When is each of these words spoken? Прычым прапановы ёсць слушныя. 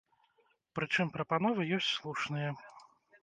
Прычым 0.77 1.11
прапановы 1.17 1.67
ёсць 1.77 1.91
слушныя. 1.97 2.49